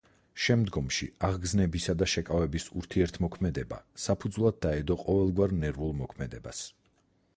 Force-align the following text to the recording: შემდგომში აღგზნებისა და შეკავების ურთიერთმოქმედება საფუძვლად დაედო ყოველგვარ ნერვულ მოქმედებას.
შემდგომში 0.43 1.07
აღგზნებისა 1.27 1.93
და 1.99 2.07
შეკავების 2.13 2.65
ურთიერთმოქმედება 2.81 3.79
საფუძვლად 4.07 4.59
დაედო 4.67 4.97
ყოველგვარ 5.03 5.55
ნერვულ 5.63 5.95
მოქმედებას. 6.01 6.65